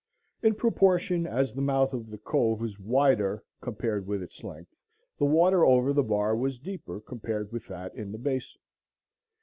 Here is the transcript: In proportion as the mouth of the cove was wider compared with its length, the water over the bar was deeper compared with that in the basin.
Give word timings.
In 0.41 0.55
proportion 0.55 1.27
as 1.27 1.53
the 1.53 1.61
mouth 1.61 1.93
of 1.93 2.09
the 2.09 2.17
cove 2.17 2.59
was 2.59 2.79
wider 2.79 3.43
compared 3.61 4.07
with 4.07 4.23
its 4.23 4.43
length, 4.43 4.73
the 5.19 5.25
water 5.25 5.63
over 5.63 5.93
the 5.93 6.01
bar 6.01 6.35
was 6.35 6.57
deeper 6.57 6.99
compared 6.99 7.51
with 7.51 7.67
that 7.67 7.93
in 7.93 8.11
the 8.11 8.17
basin. 8.17 8.59